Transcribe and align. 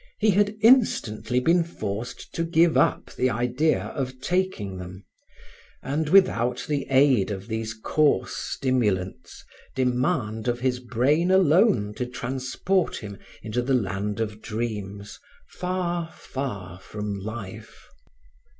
He 0.17 0.31
had 0.31 0.55
instantly 0.63 1.39
been 1.39 1.63
forced 1.63 2.33
to 2.33 2.43
give 2.43 2.75
up 2.75 3.13
the 3.13 3.29
idea 3.29 3.83
of 3.93 4.19
taking 4.19 4.77
them, 4.79 5.05
and 5.83 6.09
without 6.09 6.65
the 6.67 6.87
aid 6.89 7.29
of 7.29 7.47
these 7.47 7.75
coarse 7.75 8.35
stimulants, 8.35 9.45
demand 9.75 10.47
of 10.47 10.61
his 10.61 10.79
brain 10.79 11.29
alone 11.29 11.93
to 11.97 12.07
transport 12.07 12.97
him 12.97 13.19
into 13.43 13.61
the 13.61 13.75
land 13.75 14.19
of 14.19 14.41
dreams, 14.41 15.19
far, 15.49 16.11
far 16.11 16.79
from 16.79 17.19
life. 17.19 17.85